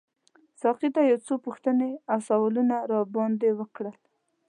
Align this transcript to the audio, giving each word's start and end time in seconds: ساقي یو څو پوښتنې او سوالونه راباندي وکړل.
ساقي 0.61 0.89
یو 1.11 1.19
څو 1.27 1.33
پوښتنې 1.45 1.91
او 2.11 2.17
سوالونه 2.27 2.75
راباندي 2.91 3.51
وکړل. 3.55 3.95